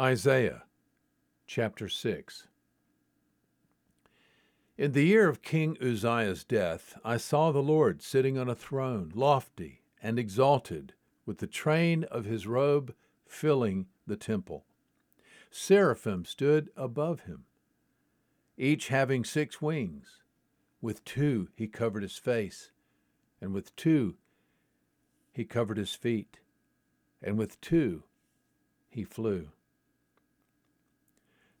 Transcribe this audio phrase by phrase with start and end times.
[0.00, 0.62] Isaiah
[1.46, 2.46] chapter 6
[4.78, 9.12] In the year of King Uzziah's death, I saw the Lord sitting on a throne,
[9.14, 10.94] lofty and exalted,
[11.26, 12.94] with the train of his robe
[13.26, 14.64] filling the temple.
[15.50, 17.44] Seraphim stood above him,
[18.56, 20.22] each having six wings.
[20.80, 22.70] With two he covered his face,
[23.42, 24.16] and with two
[25.34, 26.38] he covered his feet,
[27.22, 28.04] and with two
[28.88, 29.50] he flew.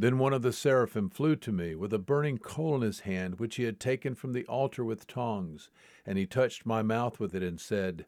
[0.00, 3.38] Then one of the seraphim flew to me with a burning coal in his hand,
[3.38, 5.68] which he had taken from the altar with tongs,
[6.06, 8.06] and he touched my mouth with it and said,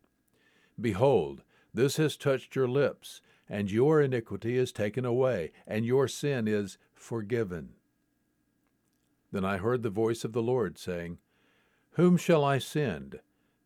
[0.80, 1.42] Behold,
[1.74, 6.78] this has touched your lips, and your iniquity is taken away, and your sin is
[6.94, 7.74] forgiven.
[9.30, 11.18] Then I heard the voice of the Lord saying,
[11.90, 13.20] Whom shall I send,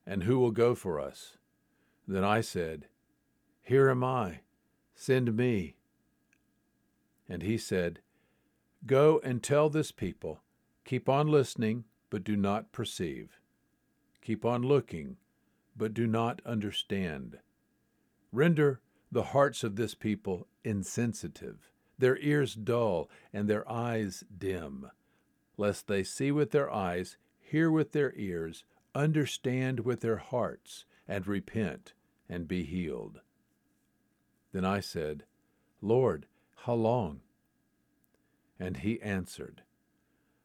[0.05, 1.37] and who will go for us?
[2.09, 2.89] Then I said,
[3.63, 4.41] Here am I,
[4.97, 5.77] send me.
[7.29, 8.01] And he said,
[8.85, 10.43] Go and tell this people,
[10.85, 13.41] keep on listening, but do not perceive.
[14.23, 15.17] Keep on looking,
[15.77, 17.39] but do not understand.
[18.33, 24.91] Render the hearts of this people insensitive, their ears dull, and their eyes dim,
[25.57, 31.27] lest they see with their eyes, hear with their ears, understand with their hearts, and
[31.27, 31.95] repent
[32.29, 33.21] and be healed.
[34.53, 35.25] Then I said,
[35.81, 36.27] Lord,
[36.65, 37.21] how long?
[38.59, 39.63] And he answered,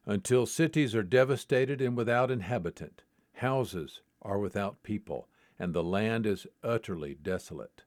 [0.04, 3.02] Until cities are devastated and without inhabitant,
[3.34, 5.28] houses are without people,
[5.58, 7.84] and the land is utterly desolate.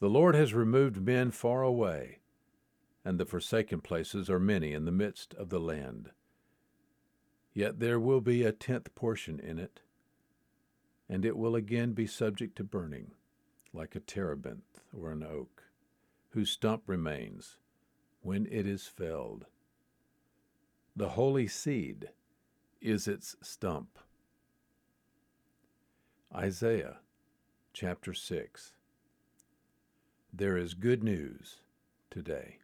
[0.00, 2.18] The Lord has removed men far away,
[3.04, 6.10] and the forsaken places are many in the midst of the land.
[7.54, 9.80] Yet there will be a tenth portion in it,
[11.08, 13.12] and it will again be subject to burning,
[13.72, 15.64] like a terebinth or an oak,
[16.30, 17.58] whose stump remains
[18.22, 19.46] when it is felled.
[20.96, 22.10] The holy seed
[22.80, 23.98] is its stump.
[26.34, 26.98] Isaiah
[27.72, 28.72] chapter 6.
[30.32, 31.56] There is good news
[32.10, 32.58] today.